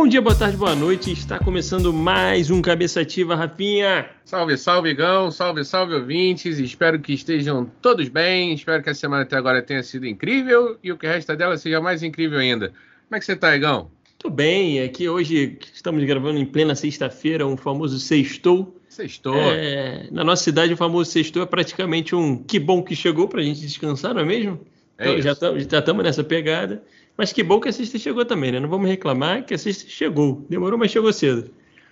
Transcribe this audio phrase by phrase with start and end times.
[0.00, 1.12] Bom dia, boa tarde, boa noite.
[1.12, 4.08] Está começando mais um Cabeça Ativa, Rafinha.
[4.24, 5.30] Salve, salve, Gão.
[5.30, 6.58] Salve, salve, ouvintes.
[6.58, 8.54] Espero que estejam todos bem.
[8.54, 11.82] Espero que a semana até agora tenha sido incrível e o que resta dela seja
[11.82, 12.68] mais incrível ainda.
[12.68, 13.90] Como é que você tá, Igão?
[14.18, 14.82] Tudo bem.
[14.82, 18.80] Aqui hoje estamos gravando em plena sexta-feira, um famoso sextou.
[18.88, 19.36] Sextou.
[19.36, 23.42] É, na nossa cidade, o famoso sextou é praticamente um que bom que chegou para
[23.42, 24.60] a gente descansar, não é mesmo?
[24.96, 25.22] É então,
[25.58, 26.82] já estamos nessa pegada.
[27.20, 28.58] Mas que bom que a sexta chegou também, né?
[28.58, 30.46] Não vamos reclamar que a sexta chegou.
[30.48, 31.50] Demorou, mas chegou cedo.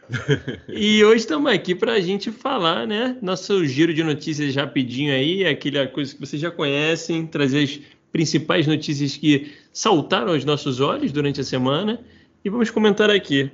[0.66, 3.14] e hoje estamos aqui para a gente falar, né?
[3.20, 7.78] Nosso giro de notícias rapidinho aí, aquela coisa que vocês já conhecem, trazer as
[8.10, 12.00] principais notícias que saltaram aos nossos olhos durante a semana
[12.42, 13.50] e vamos comentar aqui.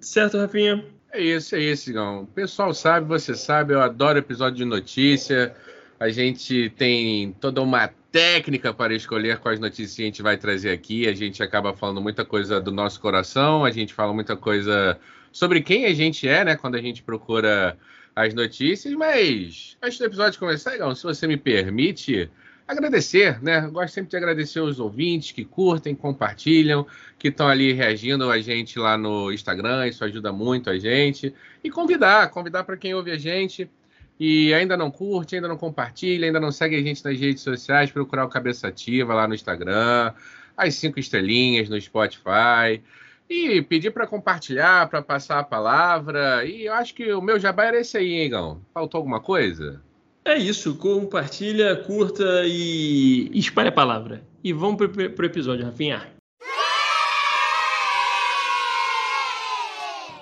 [0.00, 0.82] Certo, Rafinha?
[1.12, 2.22] É isso, é isso, Igão.
[2.22, 5.54] O pessoal sabe, você sabe, eu adoro episódio de notícia.
[6.00, 11.06] A gente tem toda uma técnica para escolher quais notícias a gente vai trazer aqui.
[11.06, 14.98] A gente acaba falando muita coisa do nosso coração, a gente fala muita coisa
[15.30, 17.76] sobre quem a gente é, né, quando a gente procura
[18.14, 18.94] as notícias.
[18.94, 22.30] Mas antes do episódio começar, Igão, se você me permite,
[22.66, 23.62] agradecer, né?
[23.68, 26.86] Gosto sempre de agradecer os ouvintes que curtem, compartilham,
[27.18, 31.34] que estão ali reagindo a gente lá no Instagram, isso ajuda muito a gente.
[31.64, 33.70] E convidar, convidar para quem ouve a gente
[34.18, 37.90] e ainda não curte, ainda não compartilha, ainda não segue a gente nas redes sociais,
[37.90, 40.12] procurar o Cabeça Ativa lá no Instagram,
[40.56, 42.82] as cinco estrelinhas no Spotify.
[43.30, 46.46] E pedir para compartilhar, para passar a palavra.
[46.46, 48.60] E eu acho que o meu jabá era esse aí, hein, Igão?
[48.72, 49.82] Faltou alguma coisa?
[50.24, 54.22] É isso, compartilha, curta e espalha a palavra.
[54.42, 56.17] E vamos para o episódio, Rafinha.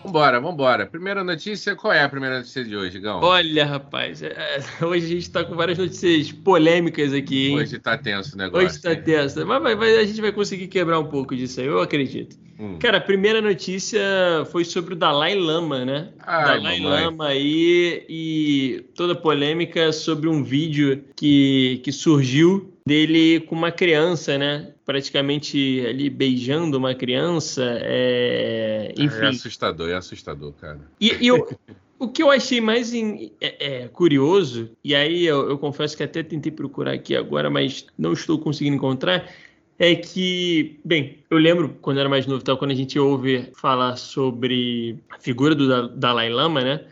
[0.06, 0.86] Vambora, vambora.
[0.86, 3.20] Primeira notícia, qual é a primeira notícia de hoje, Gão?
[3.22, 7.58] Olha, rapaz, é, hoje a gente está com várias notícias polêmicas aqui, hein?
[7.58, 8.66] Hoje tá tenso o negócio.
[8.68, 9.02] Hoje tá hein?
[9.04, 12.36] tenso, mas, mas, mas, a gente vai conseguir quebrar um pouco disso aí, eu acredito.
[12.58, 12.78] Hum.
[12.78, 14.00] Cara, a primeira notícia
[14.52, 16.10] foi sobre o Dalai Lama, né?
[16.20, 17.04] Ai, Dalai mamãe.
[17.04, 23.72] Lama aí e toda a polêmica sobre um vídeo que, que surgiu dele com uma
[23.72, 24.72] criança, né?
[24.84, 27.64] Praticamente ali beijando uma criança.
[27.82, 28.94] É...
[28.96, 29.24] Enfim.
[29.24, 30.80] É assustador, é assustador, cara.
[31.00, 31.48] E, e eu,
[31.98, 36.04] o que eu achei mais in, é, é, curioso, e aí eu, eu confesso que
[36.04, 39.28] até tentei procurar aqui agora, mas não estou conseguindo encontrar,
[39.78, 43.50] é que, bem, eu lembro quando eu era mais novo, tal, quando a gente ouve
[43.56, 46.86] falar sobre a figura do Dalai Lama, né?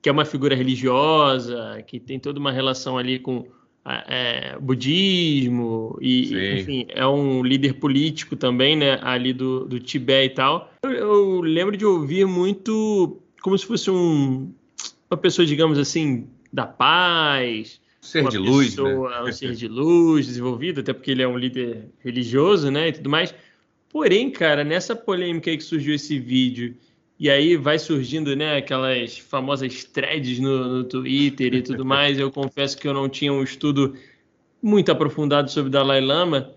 [0.00, 3.46] Que é uma figura religiosa, que tem toda uma relação ali com
[3.86, 6.54] é, budismo e, Sim.
[6.58, 8.98] enfim, é um líder político também, né?
[9.02, 10.72] Ali do, do Tibete e tal.
[10.82, 14.50] Eu, eu lembro de ouvir muito como se fosse um,
[15.10, 19.30] uma pessoa, digamos assim, da paz, Ser uma de luz, pessoa, né?
[19.30, 23.08] um ser de luz desenvolvido, até porque ele é um líder religioso, né, e tudo
[23.08, 23.34] mais.
[23.88, 26.74] Porém, cara, nessa polêmica aí que surgiu esse vídeo,
[27.24, 32.30] e aí vai surgindo, né, aquelas famosas threads no, no Twitter e tudo mais, eu
[32.30, 33.96] confesso que eu não tinha um estudo
[34.62, 36.52] muito aprofundado sobre Dalai Lama.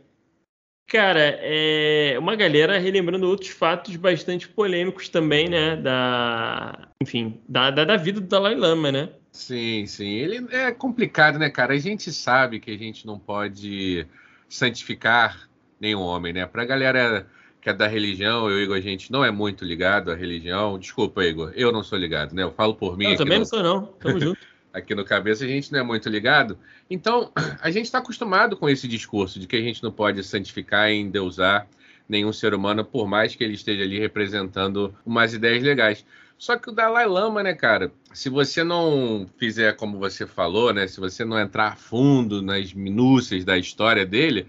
[0.85, 7.85] Cara, é uma galera relembrando outros fatos bastante polêmicos também, né, da, enfim, da, da,
[7.85, 9.09] da vida do Dalai Lama, né?
[9.31, 10.15] Sim, sim.
[10.15, 11.75] Ele é complicado, né, cara?
[11.75, 14.05] A gente sabe que a gente não pode
[14.49, 15.47] santificar
[15.79, 16.45] nenhum homem, né?
[16.45, 17.25] Pra galera
[17.67, 20.79] que é da religião, eu, Igor, a gente não é muito ligado à religião.
[20.79, 22.43] Desculpa, Igor, eu não sou ligado, né?
[22.43, 23.03] Eu falo por mim.
[23.03, 23.85] Eu aqui também no- não sou, não.
[23.99, 24.39] Tamo junto.
[24.73, 26.57] aqui no cabeça a gente não é muito ligado.
[26.89, 27.29] Então,
[27.61, 30.95] a gente está acostumado com esse discurso de que a gente não pode santificar e
[30.95, 31.67] endeusar
[32.07, 36.05] nenhum ser humano, por mais que ele esteja ali representando umas ideias legais.
[36.37, 37.91] Só que o Dalai Lama, né, cara?
[38.13, 40.87] Se você não fizer como você falou, né?
[40.87, 44.47] Se você não entrar a fundo nas minúcias da história dele,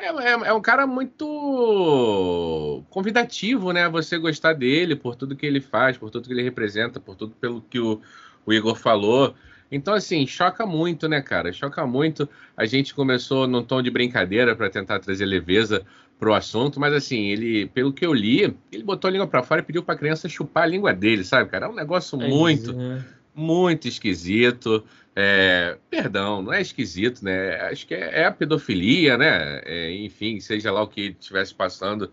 [0.00, 3.88] é, é- é um cara muito convidativo, né?
[3.88, 7.34] Você gostar dele por tudo que ele faz, por tudo que ele representa, por tudo
[7.40, 8.00] pelo que o,
[8.46, 9.34] o Igor falou.
[9.72, 11.52] Então, assim, choca muito, né, cara?
[11.52, 12.28] Choca muito.
[12.56, 15.84] A gente começou num tom de brincadeira para tentar trazer leveza
[16.18, 19.60] pro assunto, mas assim, ele, pelo que eu li, ele botou a língua para fora
[19.62, 21.64] e pediu pra criança chupar a língua dele, sabe, cara?
[21.66, 23.19] É um negócio muito, É.
[23.34, 24.84] muito esquisito.
[25.14, 27.56] É, perdão, não é esquisito, né?
[27.62, 29.60] Acho que é, é a pedofilia, né?
[29.64, 32.10] É, enfim, seja lá o que estivesse passando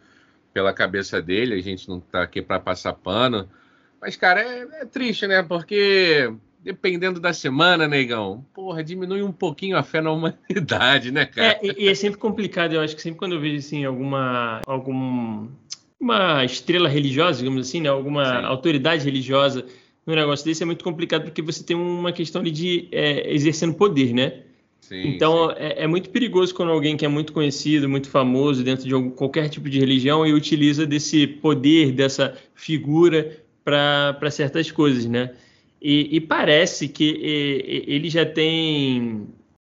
[0.53, 3.47] pela cabeça dele, a gente não tá aqui para passar pano.
[4.01, 5.43] Mas, cara, é, é triste, né?
[5.43, 6.33] Porque
[6.67, 11.47] dependendo da semana, negão, porra, diminui um pouquinho a fé na humanidade, né, cara?
[11.47, 14.61] É, e, e é sempre complicado, eu acho que sempre quando eu vejo assim alguma
[14.65, 15.47] algum
[15.99, 18.45] uma estrela religiosa, digamos assim, né, alguma Sim.
[18.45, 19.65] autoridade religiosa
[20.07, 23.73] no negócio desse é muito complicado porque você tem uma questão ali de é, exercendo
[23.73, 24.41] poder, né?
[24.79, 25.55] Sim, então sim.
[25.57, 29.09] É, é, muito perigoso quando alguém que é muito conhecido, muito famoso dentro de algum,
[29.09, 35.35] qualquer tipo de religião e utiliza desse poder, dessa figura para certas coisas, né?
[35.81, 39.27] E, e parece que e, ele já tem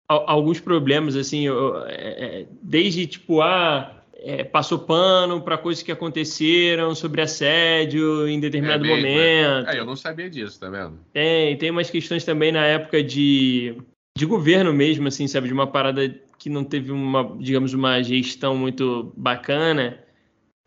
[0.08, 1.46] alguns problemas, assim,
[1.88, 8.84] é, desde tipo, ah, é, passou pano para coisas que aconteceram sobre assédio em determinado
[8.84, 9.68] é momento.
[9.68, 10.98] É, eu não sabia disso, tá vendo?
[11.12, 13.76] Tem, tem umas questões também na época de
[14.16, 15.48] de governo mesmo, assim, sabe?
[15.48, 19.98] De uma parada que não teve uma, digamos, uma gestão muito bacana.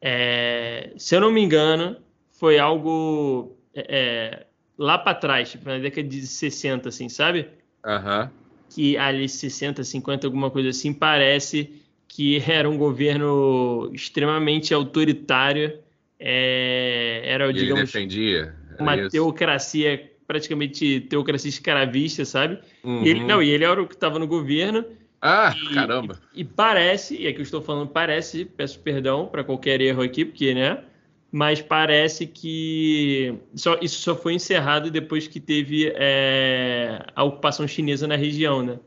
[0.02, 1.98] É, se eu não me engano,
[2.32, 4.46] foi algo é, é
[4.78, 7.48] lá para trás, tipo, na década de 60, assim, sabe?
[7.86, 8.30] Uhum.
[8.70, 11.85] Que ali 60, 50, alguma coisa assim, parece
[12.16, 15.80] que era um governo extremamente autoritário.
[16.18, 18.56] É, era, digamos, defendia.
[18.80, 19.10] uma isso.
[19.10, 22.58] teocracia praticamente teocracia escravista, sabe?
[22.82, 23.04] Uhum.
[23.04, 23.28] E ele uhum.
[23.28, 24.86] não, e ele era o que estava no governo.
[25.22, 26.18] Ah, e, caramba.
[26.34, 30.24] E, e, parece, e aqui eu estou falando parece, peço perdão para qualquer erro aqui,
[30.24, 30.84] porque, né?
[31.30, 38.08] Mas parece que só, isso só foi encerrado depois que teve é, a ocupação chinesa
[38.08, 38.80] na região, né?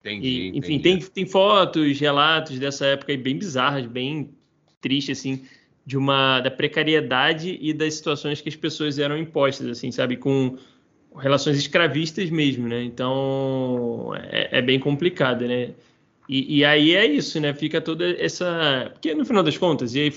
[0.00, 1.04] Entendi, e, enfim, entendi.
[1.04, 4.30] Tem, tem fotos, relatos dessa época bem bizarras, bem
[4.80, 5.44] tristes, assim,
[5.84, 10.16] de uma da precariedade e das situações que as pessoas eram impostas, assim, sabe?
[10.16, 10.56] Com
[11.18, 12.82] relações escravistas mesmo, né?
[12.82, 15.70] Então é, é bem complicado, né?
[16.28, 17.52] E, e, aí é isso, né?
[17.52, 18.90] Fica toda essa.
[18.92, 20.14] Porque no final das contas, e aí,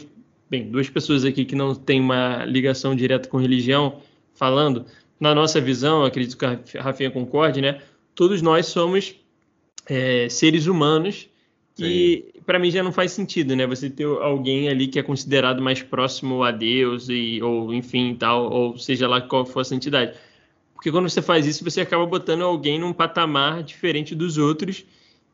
[0.48, 4.00] bem, duas pessoas aqui que não têm uma ligação direta com religião
[4.36, 4.86] falando,
[5.20, 6.46] na nossa visão, acredito que
[6.78, 7.82] a Rafinha concorde, né?
[8.14, 9.16] Todos nós somos
[9.88, 11.30] é, seres humanos
[11.76, 11.86] Sim.
[11.86, 13.66] e para mim já não faz sentido, né?
[13.68, 18.52] Você ter alguém ali que é considerado mais próximo a Deus e ou enfim tal,
[18.52, 20.14] ou seja lá qual for a santidade
[20.84, 24.86] porque quando você faz isso, você acaba botando alguém num patamar diferente dos outros.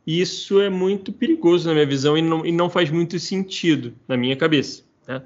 [0.05, 3.95] E isso é muito perigoso na minha visão e não, e não faz muito sentido
[4.07, 4.83] na minha cabeça.
[5.07, 5.23] Né?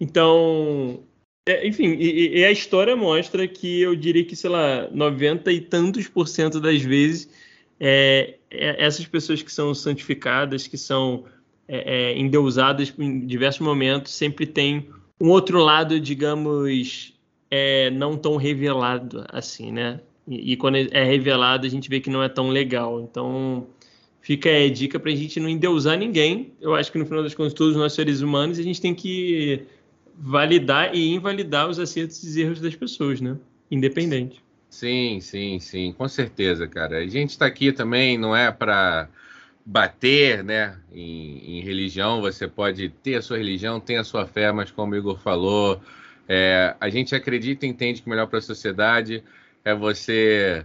[0.00, 1.02] Então,
[1.46, 5.60] é, enfim, e, e, a história mostra que eu diria que, sei lá, 90 e
[5.60, 7.28] tantos por cento das vezes,
[7.78, 11.24] é, essas pessoas que são santificadas, que são
[11.66, 14.88] é, é endeusadas em diversos momentos, sempre tem
[15.20, 17.14] um outro lado, digamos,
[17.50, 20.00] é não tão revelado assim, né?
[20.26, 23.00] E, e, quando é revelado, a gente vê que não é tão legal.
[23.00, 23.66] Então,
[24.20, 26.52] fica a dica para a gente não endeusar ninguém.
[26.60, 29.62] Eu acho que no final das contas, todos nós seres humanos, a gente tem que
[30.16, 33.36] validar e invalidar os acertos e erros das pessoas, né?
[33.70, 34.42] Independente.
[34.70, 36.98] Sim, sim, sim, com certeza, cara.
[36.98, 39.08] A gente está aqui também, não é para
[39.64, 42.20] bater, né, em, em religião.
[42.20, 45.80] Você pode ter a sua religião, tem a sua fé, mas como o Igor falou,
[46.28, 49.24] é, a gente acredita e entende que o melhor para a sociedade
[49.64, 50.64] é você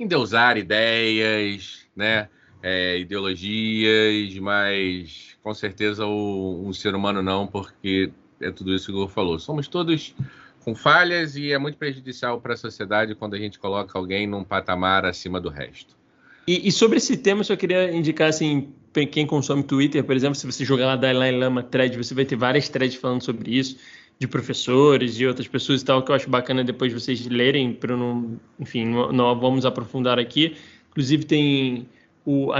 [0.00, 2.28] endeusar ideias, né?
[2.62, 8.98] É, ideologias, mas com certeza o, um ser humano não, porque é tudo isso que
[8.98, 9.38] o falou.
[9.38, 10.14] Somos todos
[10.64, 14.44] com falhas e é muito prejudicial para a sociedade quando a gente coloca alguém num
[14.44, 15.96] patamar acima do resto.
[16.46, 18.72] E, e sobre esse tema, eu só queria indicar assim,
[19.10, 22.36] quem consome Twitter, por exemplo, se você jogar lá Dalai Lama Thread, você vai ter
[22.36, 23.76] várias threads falando sobre isso
[24.18, 27.96] de professores e outras pessoas e tal, que eu acho bacana depois vocês lerem, para
[27.96, 30.56] não, enfim, não, vamos aprofundar aqui.
[30.90, 31.88] Inclusive tem
[32.24, 32.50] o,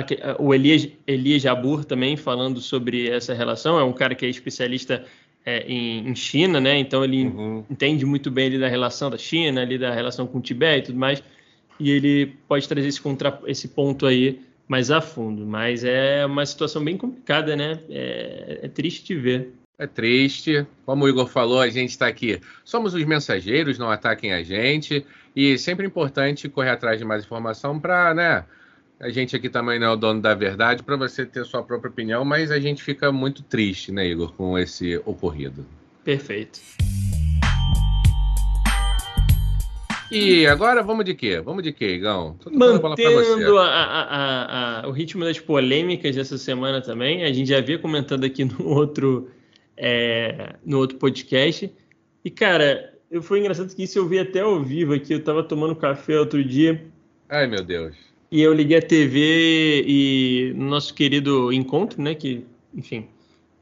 [0.40, 5.04] o Elias, Elias Jabur também falando sobre essa relação, é um cara que é especialista
[5.44, 6.78] é, em, em, China, né?
[6.78, 7.64] Então ele uhum.
[7.70, 10.86] entende muito bem ali da relação da China, ali da relação com o Tibete e
[10.86, 11.22] tudo mais,
[11.78, 15.44] e ele pode trazer esse, contra, esse ponto aí mais a fundo.
[15.44, 17.80] Mas é uma situação bem complicada, né?
[17.90, 19.52] É, é triste de ver.
[19.78, 20.66] É triste.
[20.86, 22.40] Como o Igor falou, a gente está aqui.
[22.64, 25.04] Somos os mensageiros, não ataquem a gente.
[25.34, 28.44] E sempre importante correr atrás de mais informação para, né?
[29.02, 31.90] A gente aqui também não é o dono da verdade, para você ter sua própria
[31.90, 35.66] opinião, mas a gente fica muito triste, né, Igor, com esse ocorrido.
[36.04, 36.60] Perfeito.
[40.08, 41.40] E agora vamos de quê?
[41.40, 42.36] Vamos de quê, Igão?
[42.52, 47.80] Mantendo a, a, a, o ritmo das polêmicas dessa semana também, a gente já havia
[47.80, 49.28] comentando aqui no outro
[49.76, 51.68] é, no outro podcast.
[52.24, 55.12] E, cara, eu foi engraçado que isso eu vi até ao vivo aqui.
[55.12, 56.86] Eu tava tomando café outro dia.
[57.28, 58.11] Ai, meu Deus.
[58.32, 62.14] E eu liguei a TV e no nosso querido Encontro, né?
[62.14, 63.06] Que, enfim,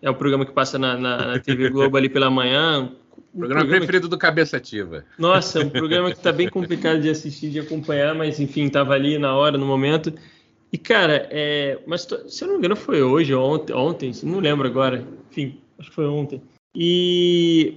[0.00, 2.82] é o programa que passa na, na, na TV Globo ali pela manhã.
[3.34, 4.10] Um programa, programa preferido que...
[4.10, 5.04] do Cabeça Ativa.
[5.18, 9.18] Nossa, um programa que tá bem complicado de assistir, de acompanhar, mas enfim, tava ali
[9.18, 10.14] na hora, no momento.
[10.72, 11.80] E, cara, é...
[11.84, 15.04] mas se eu não me engano foi hoje ou ontem, ontem, não lembro agora.
[15.32, 16.40] Enfim, acho que foi ontem.
[16.72, 17.74] E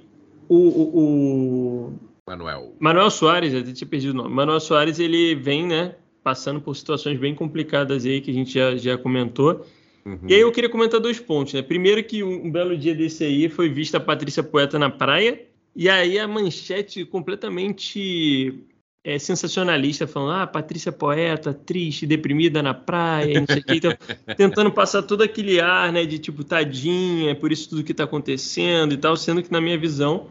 [0.48, 1.94] o, o, o...
[2.28, 2.76] Manuel.
[2.80, 4.30] Manuel Soares, eu tinha perdido o nome.
[4.30, 8.76] Manuel Soares, ele vem, né, passando por situações bem complicadas aí que a gente já,
[8.76, 9.66] já comentou.
[10.06, 10.20] Uhum.
[10.28, 11.62] E aí eu queria comentar dois pontos, né?
[11.62, 15.42] Primeiro que um, um belo dia desse aí foi vista a Patrícia Poeta na praia,
[15.76, 18.64] e aí a manchete completamente
[19.04, 23.94] é, sensacionalista, falando, ah, Patrícia Poeta, triste, deprimida na praia, não sei o que, então,
[24.38, 28.06] tentando passar todo aquele ar, né, de tipo, tadinha, é por isso tudo que está
[28.06, 30.28] acontecendo e tal, sendo que na minha visão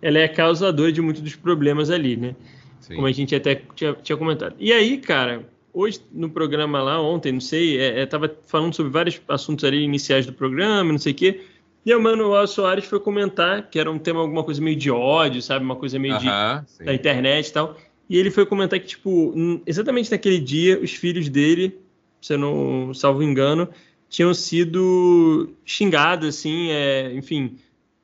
[0.00, 2.34] ela é causadora de muitos dos problemas ali, né?
[2.82, 2.96] Sim.
[2.96, 4.56] Como a gente até tinha, tinha comentado.
[4.58, 8.92] E aí, cara, hoje no programa lá, ontem, não sei, é, é, tava falando sobre
[8.92, 11.40] vários assuntos ali iniciais do programa, não sei o quê.
[11.86, 15.40] E o Manuel Soares foi comentar que era um tema, alguma coisa meio de ódio,
[15.40, 15.64] sabe?
[15.64, 17.76] Uma coisa meio uh -huh, de, da internet e tal.
[18.10, 19.34] E ele foi comentar que, tipo,
[19.66, 21.78] exatamente naquele dia, os filhos dele,
[22.20, 23.68] se eu não salvo engano,
[24.08, 27.56] tinham sido xingados, assim, é, enfim,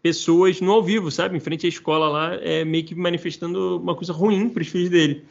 [0.03, 1.37] pessoas no ao vivo, sabe?
[1.37, 4.89] Em frente à escola lá, é, meio que manifestando uma coisa ruim para os filhos
[4.89, 5.25] dele.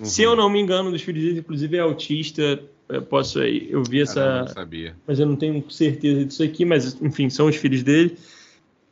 [0.00, 0.06] Uhum.
[0.06, 2.60] Se eu não me engano, um dos filhos dele, inclusive, é autista.
[2.88, 4.40] Eu posso eu vi essa.
[4.40, 4.96] Não sabia.
[5.06, 8.16] Mas eu não tenho certeza disso aqui, mas enfim, são os filhos dele.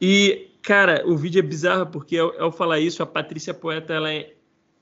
[0.01, 4.12] E, cara, o vídeo é bizarro porque ao, ao falar isso, a Patrícia Poeta ela
[4.12, 4.33] é,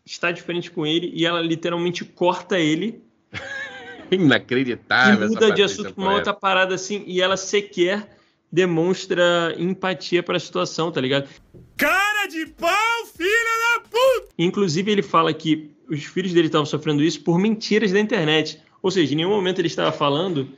[0.04, 3.02] está de frente com ele e ela literalmente corta ele.
[4.11, 5.26] Inacreditável.
[5.26, 8.20] E muda de assunto para uma outra parada assim, e ela sequer
[8.52, 11.28] demonstra empatia para a situação, tá ligado?
[11.76, 13.28] Cara de pau, filha
[13.75, 14.33] da puta!
[14.38, 18.61] Inclusive, ele fala que os filhos dele estavam sofrendo isso por mentiras da internet.
[18.83, 20.49] Ou seja, em nenhum momento ele estava falando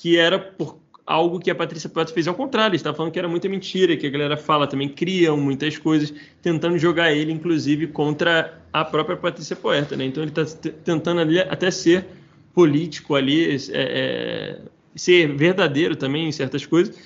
[0.00, 2.72] que era por algo que a Patrícia Poeta fez ao contrário.
[2.72, 6.12] Ele estava falando que era muita mentira, que a galera fala também, criam muitas coisas,
[6.42, 9.96] tentando jogar ele, inclusive, contra a própria Patrícia Poeta.
[9.96, 10.06] Né?
[10.06, 10.44] Então ele está
[10.84, 12.06] tentando ali até ser
[12.52, 14.58] político ali, é, é,
[14.96, 16.98] ser verdadeiro também em certas coisas.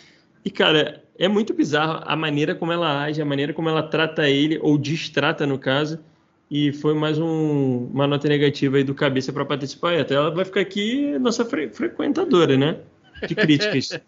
[0.44, 4.28] E, cara, é muito bizarro a maneira como ela age, a maneira como ela trata
[4.28, 5.98] ele, ou distrata, no caso.
[6.50, 10.14] E foi mais um, uma nota negativa aí do cabeça para Patrícia Poeta.
[10.14, 12.78] Ela vai ficar aqui nossa fre frequentadora, né?
[13.26, 14.00] De críticas.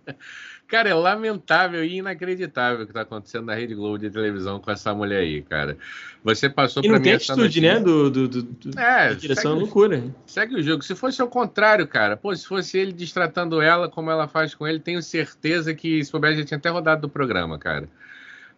[0.70, 4.70] Cara, é lamentável e inacreditável o que está acontecendo na Rede Globo de televisão com
[4.70, 5.76] essa mulher aí, cara.
[6.22, 6.96] Você passou para mim.
[6.96, 7.80] Não tem atitude, né?
[7.80, 10.04] Do, do, do, é, direção segue, loucura.
[10.24, 10.84] Segue o jogo.
[10.84, 14.64] Se fosse ao contrário, cara, pô, se fosse ele distratando ela como ela faz com
[14.64, 17.88] ele, tenho certeza que se souber, já tinha até rodado do programa, cara.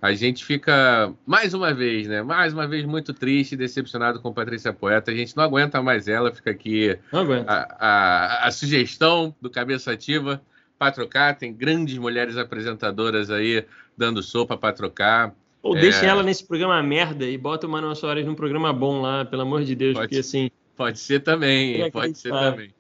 [0.03, 2.23] A gente fica, mais uma vez, né?
[2.23, 5.11] Mais uma vez muito triste e decepcionado com Patrícia Poeta.
[5.11, 6.99] A gente não aguenta mais ela, fica aqui
[7.47, 10.43] a, a, a sugestão do Cabeça Ativa
[10.83, 11.39] para trocar.
[11.39, 13.65] Tem grandes mulheres apresentadoras aí
[13.97, 15.33] dando sopa para trocar.
[15.63, 15.81] Ou é...
[15.81, 19.43] deixa ela nesse programa merda e bota o Manuel Soares num programa bom lá, pelo
[19.43, 20.51] amor de Deus, pode, porque assim.
[20.77, 22.75] Pode ser também, pode ser também.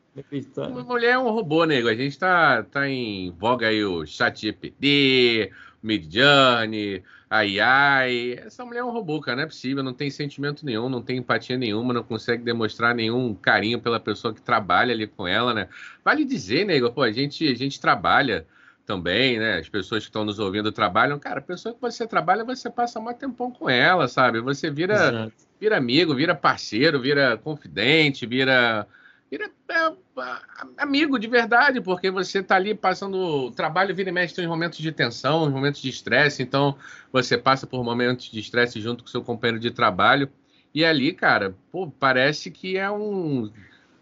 [0.56, 1.88] Uma mulher é um robô, nego.
[1.88, 5.52] A gente tá, tá em voga aí o chat GPD,
[5.82, 8.32] Midjourney, ai ai.
[8.44, 11.18] Essa mulher é um robô, cara, não é possível, não tem sentimento nenhum, não tem
[11.18, 15.68] empatia nenhuma, não consegue demonstrar nenhum carinho pela pessoa que trabalha ali com ela, né?
[16.04, 18.46] Vale dizer, nego, pô, a gente, a gente trabalha
[18.86, 19.58] também, né?
[19.58, 21.18] As pessoas que estão nos ouvindo trabalham.
[21.18, 24.40] Cara, a pessoa que você trabalha, você passa mais tempão com ela, sabe?
[24.40, 28.86] Você vira, vira amigo, vira parceiro, vira confidente, vira
[29.32, 29.96] vira é,
[30.76, 34.92] amigo de verdade, porque você está ali passando trabalho, vira e mexe em momentos de
[34.92, 36.76] tensão, em momentos de estresse, então
[37.10, 40.30] você passa por momentos de estresse junto com seu companheiro de trabalho.
[40.74, 43.50] E ali, cara, pô, parece que é um,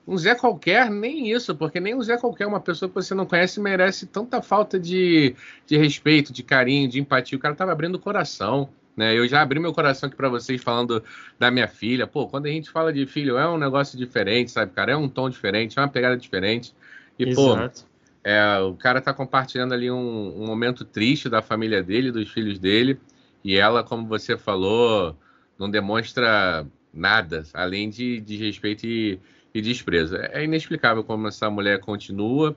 [0.05, 3.25] um Zé qualquer, nem isso, porque nem um Zé qualquer, uma pessoa que você não
[3.25, 7.39] conhece, merece tanta falta de, de respeito, de carinho, de empatia.
[7.39, 8.69] O cara tava abrindo o coração.
[8.97, 9.17] Né?
[9.17, 11.03] Eu já abri meu coração aqui para vocês falando
[11.39, 12.07] da minha filha.
[12.07, 14.93] Pô, quando a gente fala de filho, é um negócio diferente, sabe, cara?
[14.93, 16.75] É um tom diferente, é uma pegada diferente.
[17.19, 17.83] E, Exato.
[17.83, 17.89] pô,
[18.23, 22.59] é, o cara tá compartilhando ali um, um, momento triste da família dele, dos filhos
[22.59, 22.99] dele.
[23.43, 25.17] E ela, como você falou,
[25.59, 29.19] não demonstra nada, além de, de respeito e,
[29.55, 30.17] e desprezo.
[30.17, 32.57] É, é inexplicável como essa mulher continua.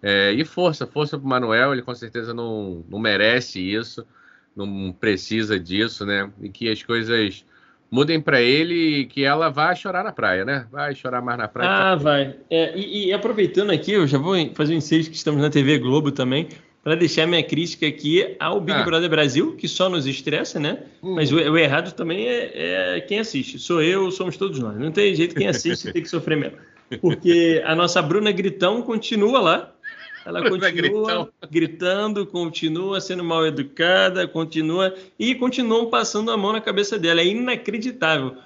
[0.00, 4.06] É, e força, força pro Manuel, ele com certeza não, não merece isso
[4.56, 6.30] não precisa disso, né?
[6.40, 7.44] E que as coisas
[7.90, 10.66] mudem para ele e que ela vá chorar na praia, né?
[10.72, 11.70] Vai chorar mais na praia.
[11.70, 12.36] Ah, vai.
[12.48, 15.78] É, e, e, aproveitando aqui, eu já vou fazer um ensejo que estamos na TV
[15.78, 16.48] Globo também,
[16.82, 18.82] para deixar minha crítica aqui ao Big ah.
[18.82, 20.78] Brother Brasil, que só nos estressa, né?
[21.02, 21.14] Hum.
[21.14, 23.58] Mas o, o, errado também é, é, quem assiste.
[23.58, 24.76] Sou eu, somos todos nós.
[24.78, 26.56] Não tem jeito, quem assiste tem que sofrer mesmo.
[27.00, 29.74] Porque a nossa Bruna Gritão continua lá,
[30.24, 36.98] ela continua gritando, continua sendo mal educada, continua e continuam passando a mão na cabeça
[36.98, 37.20] dela.
[37.20, 38.36] É inacreditável.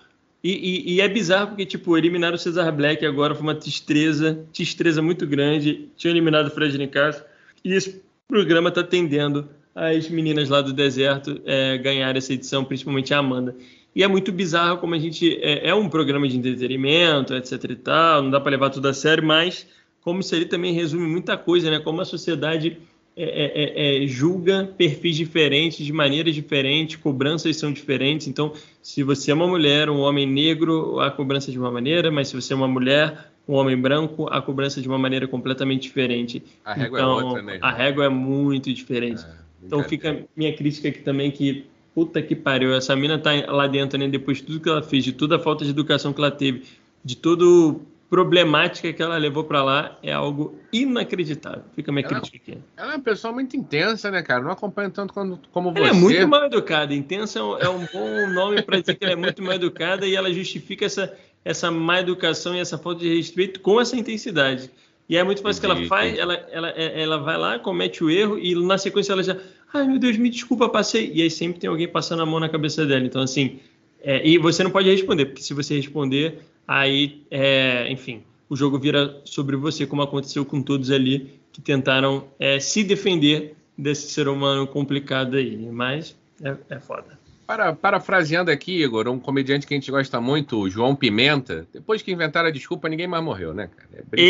[0.42, 4.44] E, e, e, é bizarro porque, tipo, eliminaram o Cesar Black agora foi uma tristeza,
[4.52, 5.88] tristeza muito grande.
[5.96, 7.24] Tinha eliminado o Fred Nicasso.
[7.64, 13.12] E esse programa está tendendo as meninas lá do deserto é, ganhar essa edição, principalmente
[13.12, 13.56] a Amanda.
[13.94, 17.76] E é muito bizarro como a gente é, é, um programa de entretenimento, etc e
[17.76, 19.66] tal, não dá para levar tudo a sério, mas
[20.06, 21.80] como isso ali também resume muita coisa, né?
[21.80, 22.78] Como a sociedade
[23.16, 28.28] é, é, é, é, julga perfis diferentes, de maneiras diferentes, cobranças são diferentes.
[28.28, 32.08] Então, se você é uma mulher, um homem negro, a cobrança é de uma maneira,
[32.08, 35.26] mas se você é uma mulher, um homem branco, a cobrança é de uma maneira
[35.26, 36.40] completamente diferente.
[36.64, 37.58] A régua é então, é outra, né?
[37.60, 39.24] A régua é muito diferente.
[39.24, 39.28] É,
[39.66, 43.98] então fica minha crítica aqui também que puta que pariu, essa mina tá lá dentro,
[43.98, 44.06] né?
[44.06, 46.62] Depois de tudo que ela fez, de toda a falta de educação que ela teve,
[47.04, 51.62] de todo problemática que ela levou para lá é algo inacreditável.
[51.74, 52.62] Fica a minha ela, crítica aqui.
[52.76, 54.42] Ela é uma pessoa muito intensa, né, cara?
[54.42, 55.80] Não acompanha tanto como, como você.
[55.80, 56.94] Ela é muito mal educada.
[56.94, 60.32] Intensa é um bom nome para dizer que ela é muito mal educada e ela
[60.32, 61.12] justifica essa,
[61.44, 64.70] essa má educação e essa falta de respeito com essa intensidade.
[65.08, 68.38] E é muito fácil que ela faz, ela, ela, ela vai lá, comete o erro
[68.38, 69.36] e na sequência ela já,
[69.72, 71.12] ai meu Deus, me desculpa, passei.
[71.14, 73.04] E aí sempre tem alguém passando a mão na cabeça dela.
[73.04, 73.60] Então, assim,
[74.02, 78.78] é, e você não pode responder, porque se você responder, aí, é, enfim, o jogo
[78.78, 84.28] vira sobre você, como aconteceu com todos ali que tentaram é, se defender desse ser
[84.28, 85.56] humano complicado aí.
[85.56, 87.18] Mas é, é foda.
[87.46, 92.02] Para, parafraseando aqui, Igor, um comediante que a gente gosta muito, o João Pimenta, depois
[92.02, 93.88] que inventaram a desculpa, ninguém mais morreu, né, cara?
[93.92, 94.22] É né?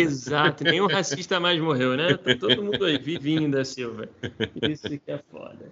[0.00, 0.70] Exato, né?
[0.70, 2.14] nenhum racista mais morreu, né?
[2.16, 4.08] Tá todo mundo aí, vivinho da Silva.
[4.62, 5.70] Isso que é foda.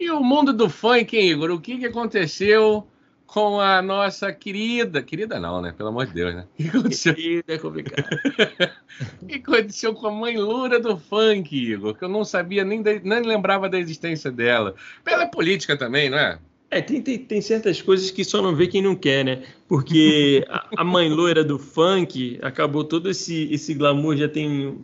[0.00, 1.50] E o mundo do funk, hein, Igor?
[1.52, 2.84] O que, que aconteceu
[3.32, 5.02] com a nossa querida.
[5.02, 5.72] Querida não, né?
[5.72, 6.44] Pelo amor de Deus, né?
[6.52, 7.14] O que aconteceu?
[7.14, 8.04] Querida é complicado.
[9.22, 11.94] o que aconteceu com a mãe loura do funk, Igor?
[11.94, 13.00] Que eu não sabia, nem, de...
[13.02, 14.74] nem lembrava da existência dela.
[15.06, 16.38] Ela é política também, não é?
[16.70, 19.42] É, tem, tem, tem, certas coisas que só não vê quem não quer, né?
[19.66, 24.78] Porque a, a mãe loira do funk acabou todo esse, esse glamour já tem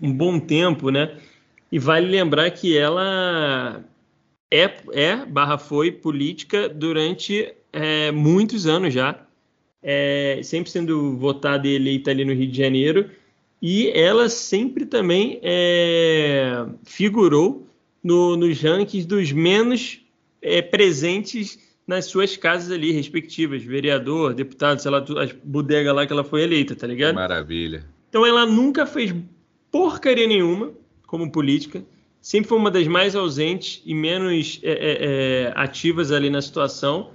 [0.00, 1.16] um bom tempo, né?
[1.70, 3.80] E vale lembrar que ela
[4.50, 9.24] é, é barra foi política durante é, muitos anos já,
[9.82, 13.10] é, sempre sendo votada e eleita ali no Rio de Janeiro,
[13.60, 17.66] e ela sempre também é, figurou
[18.02, 20.00] no, nos rankings dos menos
[20.40, 26.12] é, presentes nas suas casas ali respectivas, vereador, deputado, sei lá, as bodegas lá que
[26.12, 27.14] ela foi eleita, tá ligado?
[27.14, 27.84] Maravilha.
[28.08, 29.14] Então ela nunca fez
[29.70, 30.72] porcaria nenhuma
[31.06, 31.84] como política,
[32.20, 34.98] sempre foi uma das mais ausentes e menos é, é,
[35.48, 37.10] é ativas ali na situação.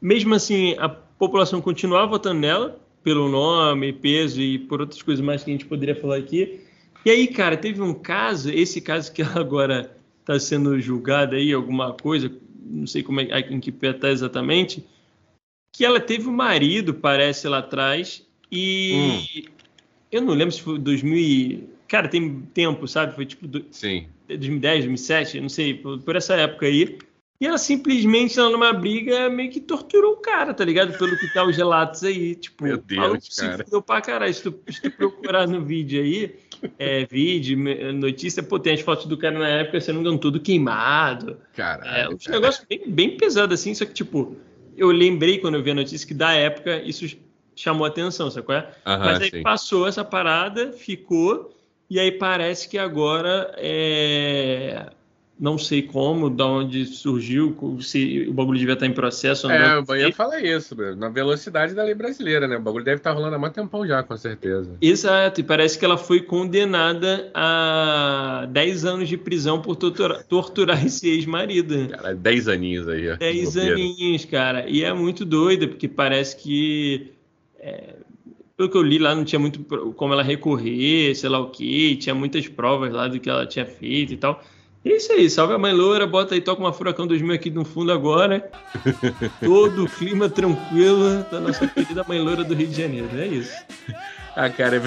[0.00, 5.42] Mesmo assim, a população continuava votando nela, pelo nome, peso e por outras coisas mais
[5.42, 6.60] que a gente poderia falar aqui.
[7.04, 11.92] E aí, cara, teve um caso, esse caso que agora está sendo julgado aí, alguma
[11.92, 12.30] coisa,
[12.64, 14.84] não sei como é, em que pé está exatamente,
[15.72, 19.50] que ela teve um marido, parece, lá atrás, e hum.
[20.10, 21.68] eu não lembro se foi 2000.
[21.86, 23.14] Cara, tem tempo, sabe?
[23.14, 23.46] Foi tipo.
[23.46, 23.64] Do...
[23.70, 24.06] Sim.
[24.28, 26.98] 2010, 2007, não sei, por, por essa época aí.
[27.40, 30.98] E ela simplesmente, lá numa briga, meio que torturou o cara, tá ligado?
[30.98, 32.34] Pelo que tá os relatos aí.
[32.34, 33.64] Tipo, Meu Deus, cara.
[33.66, 34.34] Se pra caralho.
[34.34, 36.36] Se tu, se tu procurar no vídeo aí,
[36.78, 37.56] é, vídeo,
[37.94, 41.38] notícia, pô, tem as fotos do cara na época, se não engano, tudo queimado.
[41.54, 42.12] Caralho.
[42.12, 44.36] É, uns negócios bem, bem pesados, assim, só que, tipo,
[44.76, 47.06] eu lembrei quando eu vi a notícia que da época isso
[47.56, 48.70] chamou atenção, sabe qual é?
[48.84, 49.42] Mas aí sim.
[49.42, 51.56] passou essa parada, ficou,
[51.88, 54.90] e aí parece que agora é
[55.40, 59.50] não sei como, da onde surgiu, se o bagulho devia estar em processo.
[59.50, 62.58] É, eu ia falar isso, na velocidade da lei brasileira, né?
[62.58, 64.76] O bagulho deve estar rolando há muito tempão já, com certeza.
[64.82, 70.84] Exato, e parece que ela foi condenada a 10 anos de prisão por torturar, torturar
[70.84, 71.88] esse ex-marido.
[71.88, 73.16] Cara, 10 aninhos aí.
[73.16, 74.68] 10 aninhos, cara.
[74.68, 77.12] E é muito doido, porque parece que.
[77.58, 77.94] É,
[78.58, 81.96] pelo que eu li lá, não tinha muito como ela recorrer, sei lá o que,
[81.96, 84.44] tinha muitas provas lá do que ela tinha feito e tal.
[84.82, 87.64] É isso aí, salve a mãe loura, bota aí, toca uma Furacão 2000 aqui no
[87.64, 88.50] fundo agora.
[89.44, 93.54] Todo o clima tranquilo da nossa querida mãe loura do Rio de Janeiro, é isso.
[94.34, 94.82] Ah, cara,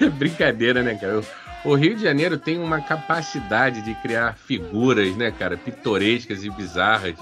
[0.00, 1.20] é brincadeira, né, cara?
[1.64, 7.16] O Rio de Janeiro tem uma capacidade de criar figuras, né, cara, pitorescas e bizarras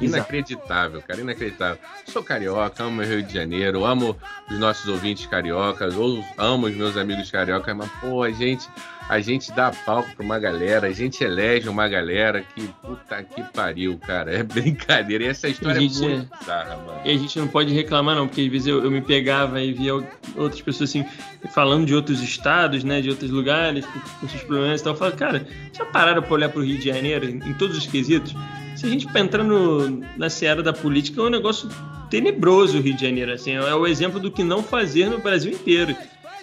[0.00, 1.78] Inacreditável, cara, inacreditável.
[2.06, 4.16] Sou carioca, amo o Rio de Janeiro, amo
[4.50, 8.68] os nossos ouvintes cariocas, ou amo os meus amigos cariocas, mas, pô, a gente,
[9.12, 13.42] a gente dá palco pra uma galera, a gente elege uma galera que, puta que
[13.52, 15.24] pariu, cara, é brincadeira.
[15.24, 17.00] E essa história é é muito bizarra, mano.
[17.04, 19.74] E a gente não pode reclamar, não, porque às vezes eu, eu me pegava e
[19.74, 19.92] via
[20.34, 21.04] outras pessoas assim,
[21.50, 23.84] falando de outros estados, né, de outros lugares,
[24.18, 24.94] com seus problemas e tal.
[24.94, 27.86] Eu falo, cara, já pararam pra olhar pro Rio de Janeiro em, em todos os
[27.86, 28.34] quesitos?
[28.74, 31.68] se a gente entrar no, na seara da política, é um negócio
[32.08, 33.30] tenebroso o Rio de Janeiro.
[33.30, 35.94] Assim, é o exemplo do que não fazer no Brasil inteiro.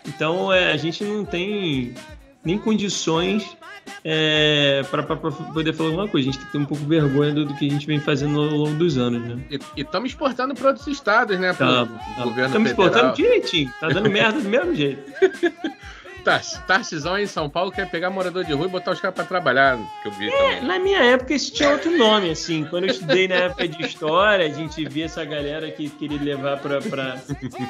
[0.08, 1.96] Então, é, a gente não tem
[2.44, 3.58] nem condições
[4.04, 6.30] é, para poder falar alguma coisa.
[6.30, 8.00] A gente tem que ter um pouco de vergonha do, do, que a gente vem
[8.00, 9.42] fazendo ao longo dos anos, né?
[9.76, 11.52] E estamos exportando para outros estados, né?
[11.52, 13.72] Estamos exportando direitinho.
[13.80, 15.12] Tá dando merda do mesmo jeito.
[16.20, 19.78] Tarcisão em São Paulo quer pegar morador de rua e botar os caras pra trabalhar,
[20.02, 22.66] que eu vi é, Na minha época isso tinha outro nome, assim.
[22.66, 26.60] Quando eu estudei na época de história, a gente via essa galera que queria levar
[26.60, 27.18] pra, pra,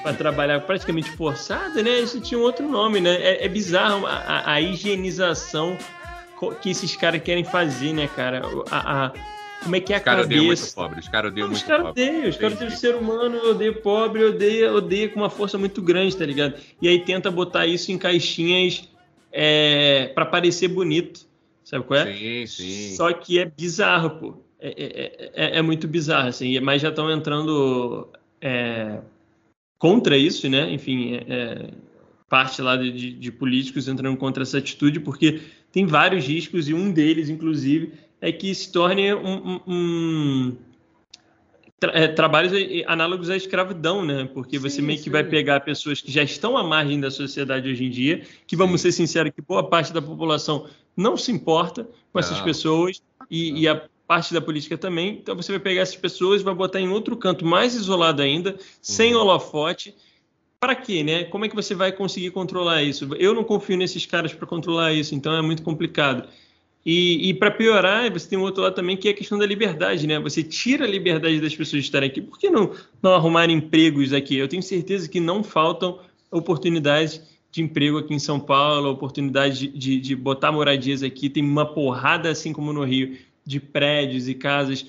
[0.02, 2.00] pra trabalhar praticamente forçada, né?
[2.00, 3.16] Isso tinha um outro nome, né?
[3.16, 5.78] É, é bizarro a, a, a, higienização
[6.62, 8.42] que esses caras querem fazer, né, cara?
[8.72, 9.12] A, a
[9.64, 10.64] como é que é a cara cabeça.
[10.64, 11.00] muito pobre.
[11.00, 12.04] Os caras odeiam muito os cara pobre.
[12.04, 15.82] Odeiam, os caras odeiam o ser humano, odeia pobre, odeia, odeia com uma força muito
[15.82, 16.56] grande, tá ligado?
[16.82, 18.88] E aí tenta botar isso em caixinhas
[19.32, 21.28] é, para parecer bonito.
[21.64, 22.14] Sabe qual é?
[22.14, 22.96] Sim, sim.
[22.96, 24.34] Só que é bizarro, pô.
[24.60, 26.60] É, é, é, é muito bizarro, assim.
[26.60, 28.10] Mas já estão entrando
[28.42, 29.00] é,
[29.78, 30.72] contra isso, né?
[30.72, 31.70] Enfim, é, é,
[32.28, 35.42] parte lá de, de políticos entrando contra essa atitude, porque
[35.72, 40.58] tem vários riscos e um deles, inclusive, é que se torne um, um, um
[41.80, 42.52] tra é, trabalhos
[42.86, 44.30] análogos à escravidão, né?
[44.34, 45.06] Porque sim, você meio sim.
[45.06, 48.56] que vai pegar pessoas que já estão à margem da sociedade hoje em dia, que
[48.56, 48.92] vamos sim.
[48.92, 53.02] ser sinceros que boa parte da população não se importa com essas pessoas
[53.32, 55.20] e, e, a parte da política também.
[55.22, 59.16] Então você vai pegar essas pessoas, vai botar em outro canto mais isolado ainda, sem
[59.16, 59.22] uhum.
[59.22, 59.96] holofote.
[60.60, 61.24] Para quê, né?
[61.24, 63.08] Como é que você vai conseguir controlar isso?
[63.16, 66.28] Eu não confio nesses caras para controlar isso, então é muito complicado.
[66.86, 69.46] E, e para piorar, você tem um outro lado também que é a questão da
[69.46, 70.18] liberdade, né?
[70.20, 72.22] Você tira a liberdade das pessoas de estarem aqui.
[72.22, 74.38] Por que não, não arrumar empregos aqui?
[74.38, 76.00] Eu tenho certeza que não faltam
[76.32, 81.30] oportunidades de emprego aqui em São Paulo, oportunidade de, de, de botar moradias aqui.
[81.30, 84.86] Tem uma porrada, assim como no Rio, de prédios e casas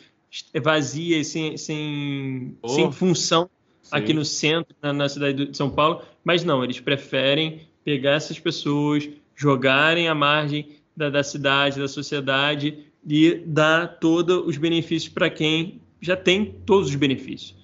[0.63, 3.51] vazias, sem, sem, oh, sem função
[3.83, 3.91] sim.
[3.91, 6.03] aqui no centro, na, na cidade de São Paulo.
[6.23, 12.85] Mas não, eles preferem pegar essas pessoas, jogarem à margem da, da cidade, da sociedade
[13.07, 17.57] e dar todos os benefícios para quem já tem todos os benefícios,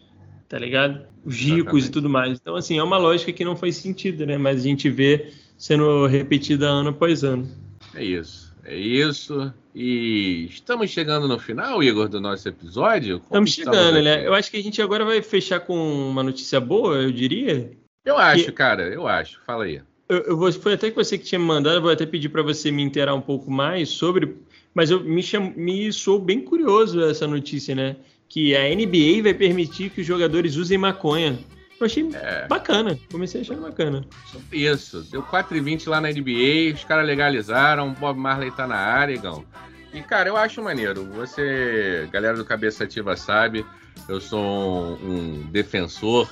[0.48, 1.06] tá ligado?
[1.24, 1.86] Os ricos Exatamente.
[1.86, 2.38] e tudo mais.
[2.40, 4.38] Então, assim, é uma lógica que não faz sentido, né?
[4.38, 7.46] Mas a gente vê sendo repetida ano após ano.
[7.94, 8.54] É isso.
[8.64, 9.52] É isso.
[9.74, 13.20] E estamos chegando no final, Igor, do nosso episódio.
[13.20, 14.26] Como estamos chegando, né?
[14.26, 15.76] Eu acho que a gente agora vai fechar com
[16.08, 17.70] uma notícia boa, eu diria.
[18.04, 18.52] Eu acho, que...
[18.52, 19.40] cara, eu acho.
[19.44, 19.82] Fala aí.
[20.08, 22.28] Eu, eu vou, foi até que você que tinha me mandado, eu vou até pedir
[22.28, 24.36] para você me inteirar um pouco mais sobre,
[24.72, 25.22] mas eu me,
[25.56, 27.96] me sou bem curioso essa notícia, né?
[28.28, 31.38] Que a NBA vai permitir que os jogadores usem maconha.
[31.78, 32.46] Eu achei é.
[32.46, 34.04] bacana, comecei achando bacana.
[34.50, 39.44] Isso, deu 4,20 lá na NBA, os caras legalizaram, Bob Marley tá na área, Igão.
[39.92, 41.04] E, cara, eu acho maneiro.
[41.12, 43.64] Você, galera do Cabeça Ativa sabe,
[44.08, 46.28] eu sou um defensor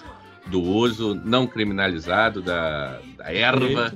[0.47, 3.93] do uso não criminalizado da, da erva.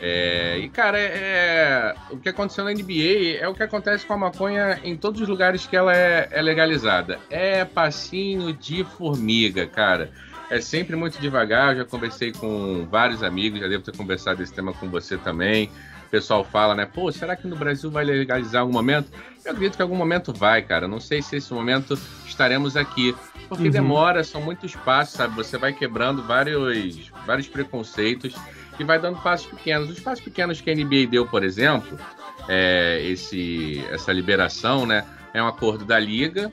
[0.00, 4.14] É, e, cara, é, é, o que aconteceu na NBA é o que acontece com
[4.14, 7.20] a maconha em todos os lugares que ela é, é legalizada.
[7.30, 10.10] É passinho de formiga, cara.
[10.52, 11.72] É sempre muito devagar.
[11.72, 15.70] Eu já conversei com vários amigos, já devo ter conversado esse tema com você também.
[16.06, 16.84] O pessoal fala, né?
[16.84, 19.10] Pô, será que no Brasil vai legalizar algum momento?
[19.42, 20.86] Eu acredito que algum momento vai, cara.
[20.86, 23.16] Não sei se esse momento estaremos aqui
[23.48, 23.70] porque uhum.
[23.70, 25.34] demora, são muitos passos, sabe?
[25.36, 28.34] Você vai quebrando vários, vários preconceitos
[28.78, 29.88] e vai dando passos pequenos.
[29.88, 31.98] Os passos pequenos que a NBA deu, por exemplo,
[32.46, 35.02] é esse, essa liberação, né?
[35.32, 36.52] É um acordo da liga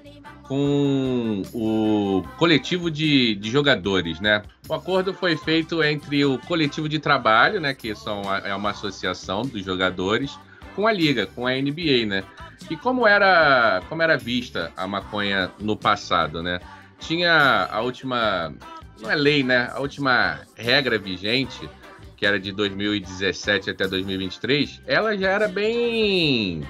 [0.49, 4.41] com o coletivo de, de jogadores, né?
[4.67, 7.73] O acordo foi feito entre o coletivo de trabalho, né?
[7.73, 10.37] Que são, é uma associação dos jogadores,
[10.75, 12.23] com a liga, com a NBA, né?
[12.69, 16.59] E como era, como era vista a maconha no passado, né?
[16.99, 18.53] tinha a última.
[19.01, 19.69] Não é lei, né?
[19.73, 21.69] A última regra vigente,
[22.17, 26.63] que era de 2017 até 2023, ela já era bem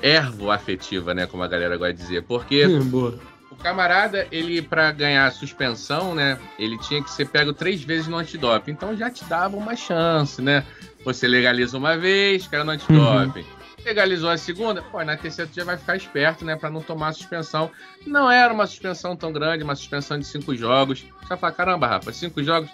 [0.00, 1.26] ervo afetiva, né?
[1.26, 2.22] Como a galera gosta de dizer.
[2.22, 2.64] Porque
[3.50, 6.38] o camarada, ele, para ganhar suspensão, né?
[6.58, 8.72] Ele tinha que ser pego três vezes no antidoping.
[8.72, 10.64] Então já te dava uma chance, né?
[11.04, 13.40] Você legaliza uma vez, caiu no antidoping.
[13.40, 13.56] Uhum
[13.86, 17.12] legalizou a segunda, pô, na terceira tu já vai ficar esperto, né, para não tomar
[17.12, 17.70] suspensão.
[18.04, 21.06] Não era uma suspensão tão grande, uma suspensão de cinco jogos.
[21.20, 22.68] Você vai falar, caramba, Rafa, cinco jogos.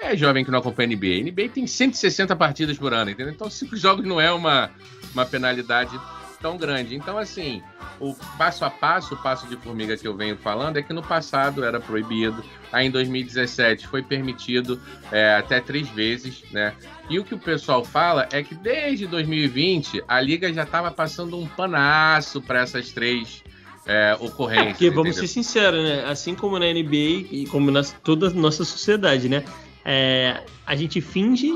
[0.00, 1.20] É jovem que não acompanha a NBA.
[1.20, 3.32] A NBA tem 160 partidas por ano, entendeu?
[3.32, 4.70] Então cinco jogos não é uma,
[5.12, 6.00] uma penalidade
[6.40, 6.94] tão grande.
[6.94, 7.62] Então, assim,
[8.00, 11.02] o passo a passo, o passo de formiga que eu venho falando é que no
[11.02, 16.74] passado era proibido, aí em 2017 foi permitido é, até três vezes, né?
[17.08, 21.38] E o que o pessoal fala é que desde 2020 a liga já estava passando
[21.38, 23.42] um panaço para essas três
[23.86, 24.66] é, ocorrências.
[24.66, 25.26] É porque, vamos entendeu?
[25.26, 26.04] ser sinceros, né?
[26.04, 29.44] Assim como na NBA e como na toda a nossa sociedade, né?
[29.84, 31.50] É, a gente finge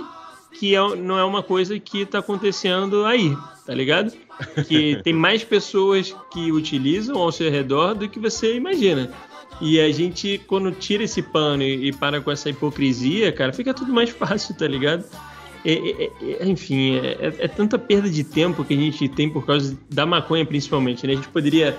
[0.62, 4.12] que é, não é uma coisa que está acontecendo aí, tá ligado?
[4.68, 9.10] Que tem mais pessoas que utilizam ao seu redor do que você imagina.
[9.60, 13.74] E a gente, quando tira esse pano e, e para com essa hipocrisia, cara, fica
[13.74, 15.04] tudo mais fácil, tá ligado?
[15.64, 19.28] É, é, é, enfim, é, é, é, tanta perda de tempo que a gente tem
[19.28, 21.14] por causa da maconha, principalmente, né?
[21.14, 21.76] A gente poderia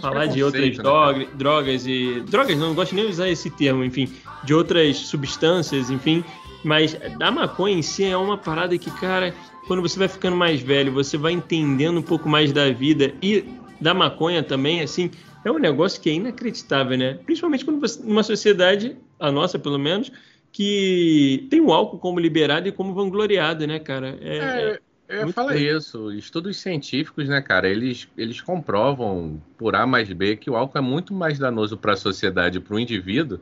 [0.00, 2.20] falar de outras né, drogas e.
[2.26, 6.24] Drogas, não, não gosto nem de usar esse termo, enfim, de outras substâncias, enfim.
[6.64, 9.34] Mas da maconha em si é uma parada que, cara,
[9.66, 13.44] quando você vai ficando mais velho, você vai entendendo um pouco mais da vida e
[13.80, 15.10] da maconha também, assim,
[15.44, 17.18] é um negócio que é inacreditável, né?
[17.24, 20.10] Principalmente quando você, numa sociedade, a nossa pelo menos,
[20.50, 24.18] que tem o álcool como liberado e como vangloriado, né, cara?
[24.22, 26.12] É, é, é falar isso.
[26.12, 30.80] Estudos científicos, né, cara, eles, eles comprovam por A mais B que o álcool é
[30.80, 33.38] muito mais danoso para a sociedade, para o indivíduo,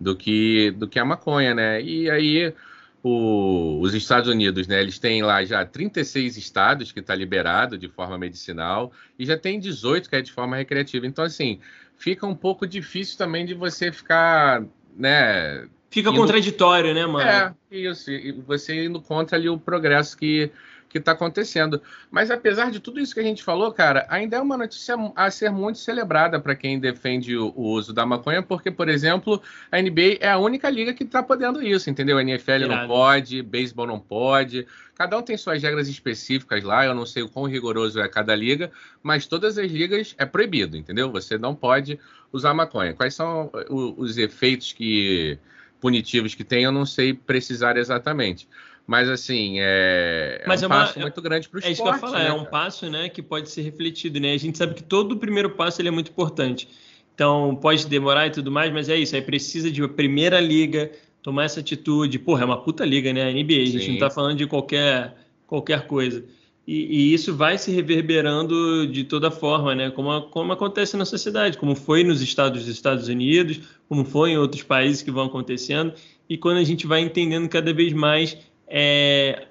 [0.00, 1.82] do que, do que a maconha, né?
[1.82, 2.54] E aí
[3.02, 4.80] o, os Estados Unidos, né?
[4.80, 9.60] Eles têm lá já 36 estados que está liberado de forma medicinal e já tem
[9.60, 11.06] 18 que é de forma recreativa.
[11.06, 11.60] Então, assim,
[11.96, 14.64] fica um pouco difícil também de você ficar,
[14.96, 15.66] né?
[15.90, 16.18] Fica indo...
[16.18, 17.28] contraditório, né, mano?
[17.28, 18.10] É, isso.
[18.46, 20.50] Você indo contra ali o progresso que
[20.90, 21.80] que está acontecendo.
[22.10, 25.30] Mas apesar de tudo isso que a gente falou, cara, ainda é uma notícia a
[25.30, 29.80] ser muito celebrada para quem defende o, o, uso da maconha, porque, por exemplo, a
[29.80, 32.18] NBA é a única liga que está podendo isso, entendeu?
[32.18, 32.68] A NFL Irado.
[32.68, 34.66] não pode, beisebol não pode.
[34.96, 38.34] Cada um tem suas regras específicas lá, eu não sei o quão rigoroso é cada
[38.34, 41.10] liga, mas todas as ligas é proibido, entendeu?
[41.12, 41.98] Você não pode
[42.32, 42.92] usar maconha.
[42.92, 45.38] Quais são os efeitos que
[45.80, 48.46] punitivos que tem, eu não sei precisar exatamente.
[48.90, 51.68] Mas assim, é, Mas é um é uma, passo muito grande para o esporte.
[51.68, 54.18] É isso que eu ia falar, né, é um passo né, que pode ser refletido,
[54.18, 54.32] né?
[54.32, 56.68] A gente sabe que todo o primeiro passo ele é muito importante.
[57.14, 59.14] Então, pode demorar e tudo mais, mas é isso.
[59.14, 60.90] Aí precisa de uma primeira liga
[61.22, 62.18] tomar essa atitude.
[62.18, 63.28] Porra, é uma puta liga, né?
[63.28, 65.14] A NBA, a gente não está falando de qualquer,
[65.46, 66.24] qualquer coisa.
[66.66, 69.90] E, e, isso vai se reverberando de toda forma, né?
[69.92, 74.64] Como, como acontece na sociedade, como foi nos Estados, Estados Unidos, como foi em outros
[74.64, 75.94] países que vão acontecendo.
[76.28, 78.36] E quando a gente vai entendendo cada vez mais
[78.70, 79.46] é,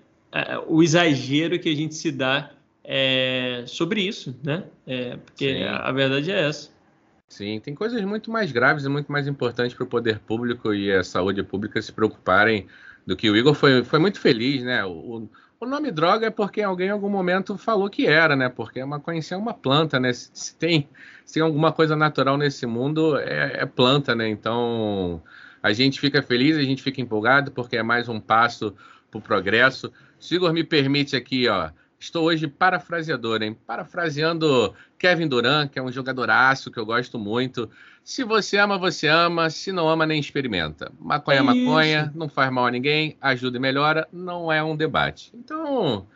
[0.68, 2.52] o exagero que a gente se dá
[2.84, 4.64] é, sobre isso, né?
[4.88, 6.70] É, porque a, a, verdade é essa.
[7.28, 10.92] Sim, tem coisas muito mais graves e muito mais importantes para o poder público e
[10.92, 12.66] a saúde pública se preocuparem
[13.06, 14.84] do que o Igor foi, foi muito feliz, né?
[14.86, 15.30] O,
[15.60, 18.48] o nome droga é porque alguém em algum momento falou que era, né?
[18.50, 20.14] Porque a maconha é uma planta, né?
[20.14, 20.90] Se, se, tem,
[21.26, 24.28] se tem alguma coisa natural nesse mundo, é, é planta, né?
[24.30, 25.22] Então
[25.62, 28.74] a gente fica feliz, a gente fica empolgado porque é mais um passo
[29.10, 29.92] para o progresso.
[30.20, 31.70] Sigor me permite aqui, ó.
[32.00, 33.58] Estou hoje parafraseador, hein?
[33.68, 37.70] Parafraseando Kevin Durant, que é um jogadoraço que eu gosto muito.
[38.06, 39.50] Se você ama, você ama.
[39.50, 40.92] Se não ama, nem experimenta.
[40.98, 45.32] Maconha é maconha, não faz mal a ninguém, ajuda e melhora, não é um debate.
[45.34, 46.08] Então,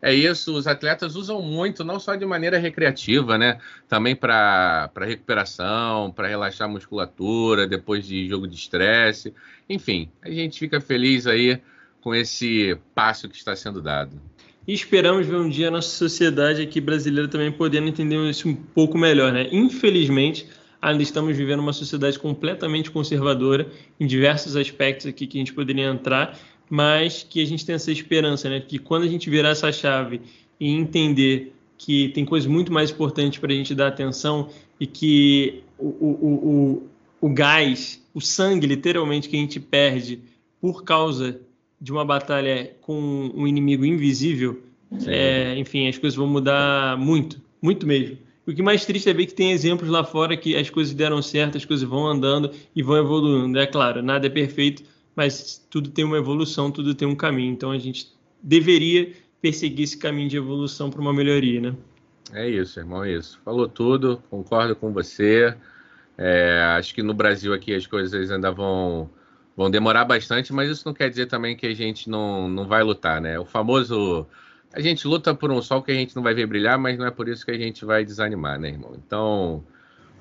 [0.00, 0.54] é isso.
[0.54, 3.58] Os atletas usam muito, não só de maneira recreativa, né?
[3.88, 9.34] Também para recuperação, para relaxar a musculatura, depois de jogo de estresse.
[9.68, 11.60] Enfim, a gente fica feliz aí
[12.04, 14.20] com esse passo que está sendo dado.
[14.68, 18.54] E esperamos ver um dia a nossa sociedade aqui brasileira também podendo entender isso um
[18.54, 19.48] pouco melhor, né?
[19.50, 20.46] Infelizmente,
[20.82, 25.86] ainda estamos vivendo uma sociedade completamente conservadora em diversos aspectos aqui que a gente poderia
[25.86, 26.38] entrar,
[26.68, 28.60] mas que a gente tem essa esperança, né?
[28.60, 30.20] Que quando a gente virar essa chave
[30.60, 35.62] e entender que tem coisas muito mais importantes para a gente dar atenção e que
[35.78, 36.82] o, o,
[37.22, 40.20] o, o gás, o sangue, literalmente, que a gente perde
[40.60, 41.40] por causa
[41.84, 44.62] de uma batalha com um inimigo invisível,
[45.06, 48.16] é, enfim, as coisas vão mudar muito, muito mesmo.
[48.46, 51.20] O que mais triste é ver que tem exemplos lá fora que as coisas deram
[51.20, 53.58] certo, as coisas vão andando e vão evoluindo.
[53.58, 54.82] É claro, nada é perfeito,
[55.14, 57.52] mas tudo tem uma evolução, tudo tem um caminho.
[57.52, 58.08] Então a gente
[58.42, 61.74] deveria perseguir esse caminho de evolução para uma melhoria, né?
[62.32, 63.38] É isso, irmão, é isso.
[63.44, 65.54] Falou tudo, concordo com você.
[66.16, 69.10] É, acho que no Brasil aqui as coisas ainda vão
[69.56, 72.82] vão demorar bastante, mas isso não quer dizer também que a gente não, não vai
[72.82, 73.38] lutar, né?
[73.38, 74.26] O famoso.
[74.72, 77.06] A gente luta por um sol que a gente não vai ver brilhar, mas não
[77.06, 78.92] é por isso que a gente vai desanimar, né, irmão?
[78.96, 79.64] Então,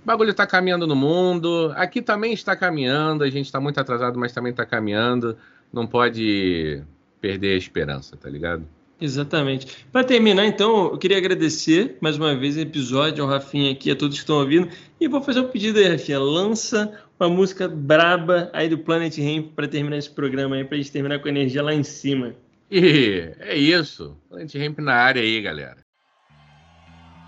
[0.04, 4.20] o bagulho está caminhando no mundo, aqui também está caminhando, a gente está muito atrasado,
[4.20, 5.36] mas também está caminhando.
[5.72, 6.84] Não pode
[7.20, 8.68] perder a esperança, tá ligado?
[9.02, 9.86] Exatamente.
[9.92, 13.96] Para terminar, então, eu queria agradecer mais uma vez o episódio, ao Rafinha aqui, a
[13.96, 14.70] todos que estão ouvindo.
[15.00, 16.20] E vou fazer um pedido aí, Rafinha.
[16.20, 16.94] Lança
[17.26, 20.92] uma música braba aí do Planet Ramp para terminar esse programa aí, para a gente
[20.92, 22.36] terminar com energia lá em cima.
[22.70, 24.18] E é isso.
[24.30, 25.78] Planet Ramp na área aí, galera.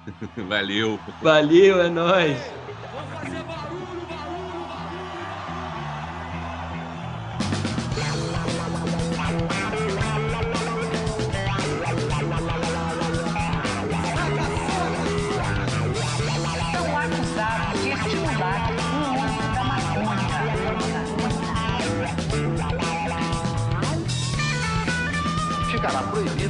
[0.47, 0.99] Valeu.
[1.21, 2.64] Valeu, é nóis.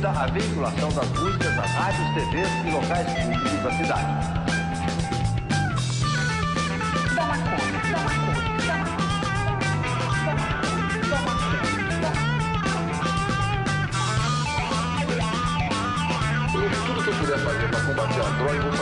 [0.05, 4.35] garantida a veiculação das músicas nas rádios, TVs e locais públicos da cidade.
[16.85, 18.74] Tudo que eu puder fazer para combater a droga,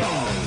[0.00, 0.43] Rock.